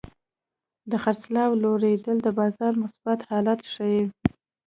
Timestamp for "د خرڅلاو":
0.89-1.59